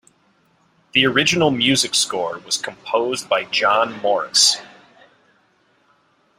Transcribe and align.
The 0.93 1.05
original 1.05 1.51
music 1.51 1.93
score 1.93 2.39
was 2.39 2.57
composed 2.57 3.29
by 3.29 3.43
John 3.43 4.01
Morris. 4.01 4.57